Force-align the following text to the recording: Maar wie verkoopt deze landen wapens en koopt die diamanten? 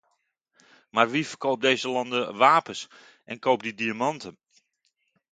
Maar 0.89 1.09
wie 1.09 1.27
verkoopt 1.27 1.61
deze 1.61 1.89
landen 1.89 2.35
wapens 2.37 2.87
en 3.23 3.39
koopt 3.39 3.63
die 3.63 3.73
diamanten? 3.73 4.37